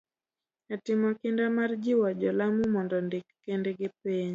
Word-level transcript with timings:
E 0.73 0.77
timo 0.85 1.09
kinda 1.21 1.45
mar 1.57 1.69
jiwo 1.83 2.07
jo 2.19 2.29
Lamu 2.39 2.63
mondo 2.73 2.93
ondik 3.01 3.25
kendgi 3.43 3.87
piny, 3.99 4.29